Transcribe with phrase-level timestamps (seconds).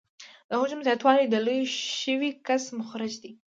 [0.47, 1.61] د حجم زیاتوالی د لوی
[2.01, 3.31] شوي کسر مخرج دی